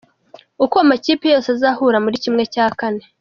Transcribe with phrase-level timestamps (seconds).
[0.63, 3.03] Uko amakipe yose azahura muri kimwe cya kane